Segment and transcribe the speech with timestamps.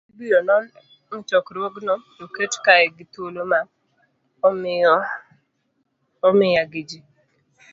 [0.17, 0.65] Weche ma ibiro non
[1.15, 3.59] e chokruogno oket kae gi thuolo ma
[6.27, 6.99] omiya gi ji